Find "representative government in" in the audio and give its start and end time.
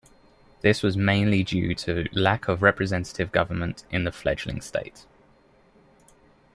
2.63-4.03